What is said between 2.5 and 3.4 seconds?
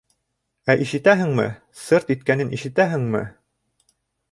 ишетәһеңме?!